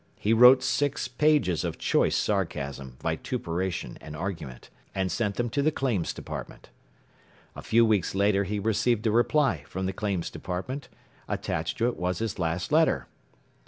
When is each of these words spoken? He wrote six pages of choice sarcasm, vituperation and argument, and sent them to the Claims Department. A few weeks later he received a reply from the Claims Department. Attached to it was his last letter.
He 0.17 0.33
wrote 0.33 0.63
six 0.63 1.07
pages 1.07 1.63
of 1.63 1.77
choice 1.77 2.15
sarcasm, 2.15 2.97
vituperation 3.03 3.99
and 4.01 4.15
argument, 4.15 4.71
and 4.95 5.11
sent 5.11 5.35
them 5.35 5.47
to 5.51 5.61
the 5.61 5.69
Claims 5.71 6.11
Department. 6.11 6.69
A 7.55 7.61
few 7.61 7.85
weeks 7.85 8.15
later 8.15 8.43
he 8.43 8.57
received 8.57 9.05
a 9.05 9.11
reply 9.11 9.61
from 9.67 9.85
the 9.85 9.93
Claims 9.93 10.31
Department. 10.31 10.87
Attached 11.27 11.77
to 11.77 11.87
it 11.87 11.97
was 11.97 12.17
his 12.17 12.39
last 12.39 12.71
letter. 12.71 13.05